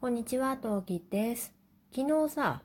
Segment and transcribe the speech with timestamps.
[0.00, 1.52] こんにちは、トウキです。
[1.94, 2.62] 昨日さ、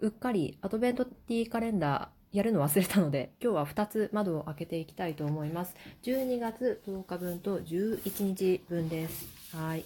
[0.00, 5.74] うっかりアドベントティーカレンダーやるの忘れたので、今日は2つ窓を開けていきたいと思います。
[6.02, 9.26] 12月10日分と11日分です。
[9.54, 9.84] はい。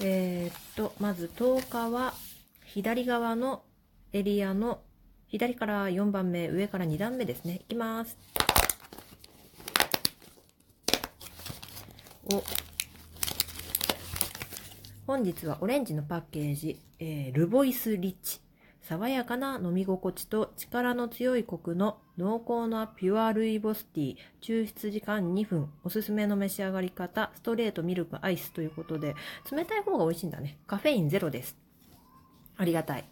[0.00, 2.12] えー、っと、まず10日は、
[2.66, 3.62] 左側の
[4.12, 4.82] エリアの
[5.26, 7.54] 左から4番目、上から2段目ですね。
[7.54, 8.18] いきます。
[12.30, 12.44] お、
[15.12, 18.40] 本日はオレンジのパッケージ、えールボイスリッチ。
[18.80, 24.16] 爽やかな飲み心地と力の強いコクの濃厚なピュアルイボスティー。
[24.40, 25.68] 抽出時間2分。
[25.84, 29.14] おすすめの召し上がり方、ストレートミルクアイスということで、
[29.52, 30.56] 冷たい方が美味しいんだね。
[30.66, 31.58] カフェインゼロです。
[32.56, 33.04] ありがたい。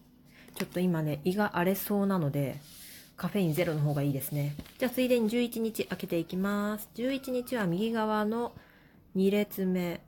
[0.55, 2.63] ちょっと今ね、胃が荒れそうなので、
[3.19, 4.55] カフェインゼロの方がいいですね。
[4.79, 6.89] じゃあ、ついでに11日開けていきます。
[6.95, 8.55] 11日は右側の
[9.17, 10.01] 2列目。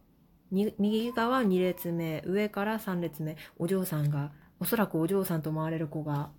[0.52, 4.30] 右側2列目、上から3列目、お嬢さんが、
[4.61, 6.31] おそらくお嬢さんと思われる子が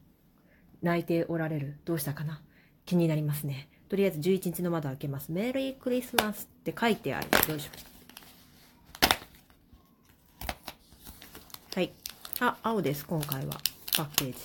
[0.81, 1.79] 泣いておられる。
[1.83, 2.41] どうしたかな？
[2.85, 3.69] 気になりますね。
[3.89, 5.31] とりあえず11日の窓開けます。
[5.31, 7.27] メリークリスマスって書いてある。
[7.49, 7.71] よいしょ。
[11.75, 11.91] はい。
[12.39, 13.53] あ、青です、今回は。
[13.97, 14.37] パッケージ。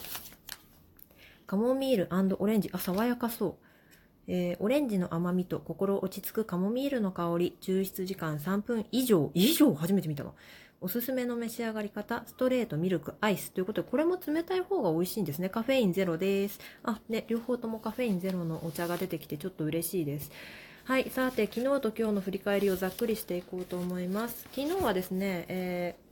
[1.47, 2.71] カモミールオレンジ。
[2.73, 3.68] あ、爽やかそう。
[4.29, 9.75] えーオレンジの甘みと心落ち着くカモミールの香り、抽出時間3分以上、以上？
[9.75, 10.33] 初めて見たわ。
[10.81, 15.49] おすすめの召し上がり方、ストレートミルクアイスということで、これも冷たい方が美味しいんですね。
[15.49, 16.61] カフェインゼロです。
[16.85, 20.31] あ、ね、両方ともカフェインゼロのお茶が出てきてちょっと嬉しいです。
[20.85, 24.47] はい、さて、昨日と今日の振り返りをざっくりしていこうと思います。
[24.55, 26.08] 昨日はですね、えー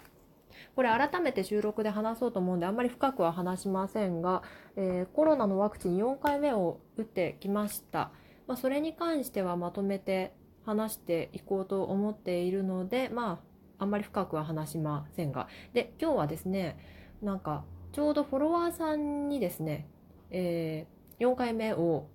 [0.76, 4.42] これ改めて収録で話そうと思うんであんまり深くは話しませんが、
[4.76, 8.10] えーコロナのワクチン4回目を打ってきました。
[8.46, 10.32] まあ、それに関してはまとめて
[10.64, 13.40] 話していこうと思っているので、ま
[13.78, 15.48] あ、あんまり深くは話しませんが。
[15.72, 16.78] で、今日はですね、
[17.22, 19.88] なんか、ちょうどフォロワーさんにですね、
[20.30, 22.08] えー4回目を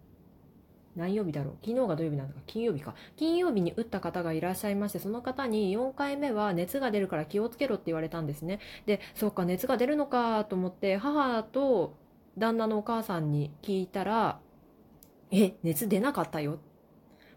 [0.96, 1.53] 何曜日だろう？
[1.66, 2.35] 昨日が土曜日なのか。
[2.47, 2.96] 金曜日か。
[3.16, 8.59] 金曜日に打った方がいらっしゃいましてその方に4回目は熱が出るから気をつけろって言われたんですね。
[8.85, 11.96] でそっか熱が出るのかと思って母と
[12.38, 14.40] 旦那のお母さんに聞いたら
[15.31, 16.59] 「え熱出なかったよ」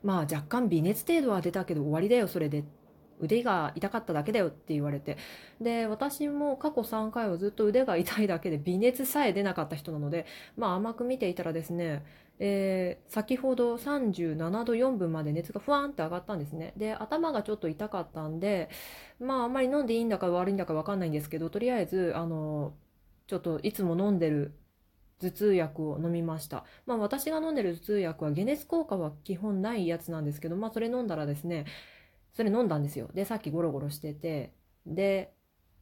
[0.03, 2.65] まあ若干微熱程度は出たけど終わりだよそれで。
[3.21, 5.17] 腕が痛かっただけだよって言われて。
[5.61, 10.27] で私も過去3回はずっと腕が痛いだけで微熱さえ出なかった人なので
[10.57, 12.05] まあ甘く見ていたらですね
[12.39, 16.73] えー先ほど37度4分まで熱がふわーんって上がったんですね。
[16.77, 18.69] で頭がちょっと痛かったんで
[19.21, 22.75] まああんまり飲んでいいんだか悪いんだか分かんないんですけどとりあえずあの
[23.27, 24.55] ちょっといつも飲んでる
[25.21, 26.65] 頭痛薬を飲みました。
[26.87, 31.67] まあ私が飲んでる頭痛薬は解熱効果は基本ないやつなんですけどまあそれ飲んだらですね
[32.35, 33.09] それ飲んだんですよ。
[33.15, 34.53] でさっきゴロゴロしてて。
[34.87, 35.33] で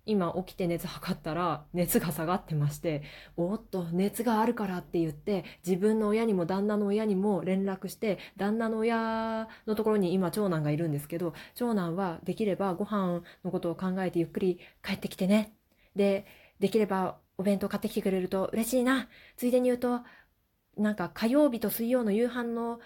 [0.05, 3.03] 今起きて熱測ったら熱が下がってまして
[3.37, 15.53] おっと熱があるからって言って自分の親にも旦那の親にも連絡して旦那の親のところに今長男がいるんですけど長男はできればご飯のことを考えてゆっくり帰ってきてね。
[15.95, 16.27] で
[16.59, 19.09] できればお弁当買ってきてくれると嬉しいな。
[19.37, 20.01] ついでに言うと
[20.77, 22.81] なんか火曜日と水曜の夕飯の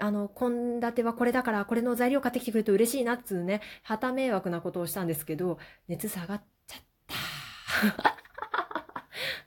[0.00, 8.16] あの、献立はこれだから、これの材料買ってきてくれると嬉しいなっつうね、旗迷惑なことをしたんですけど、熱下がっちゃった。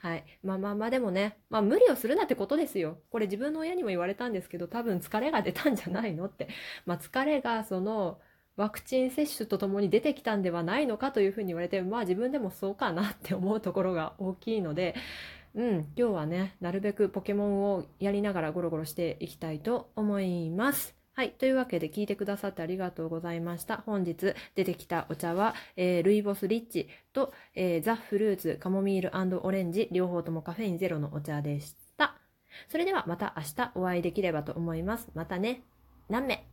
[0.00, 0.24] はい。
[0.42, 2.98] まあまあまあでもね、まあ無理をするなってことですよ。
[3.10, 6.48] これ自分の親にも言われたんですけど、多分疲れが出たんじゃないのって。
[6.86, 8.20] まあ疲れがその、
[8.56, 14.94] ワクチン接種とともに出てきたんではないのかというふうに言われて、まあ自分でもそうかなって思うところが大きいので、
[15.54, 20.94] うん、今日はね、なるべくポケモンをやりながらゴロゴロしていきたいと思います。
[21.14, 21.32] はい。
[21.32, 23.82] というわけで聞いてくださってありがとうございました。
[23.84, 32.16] 本日出てきたお茶は、えールイボスリッチと、えーザ・フルーツカモミールオレンジ両方ともカフェインゼロのお茶でした。
[32.68, 35.10] それではまた明日お会いできればと思います。
[35.14, 35.62] またね。
[36.08, 36.51] 何名？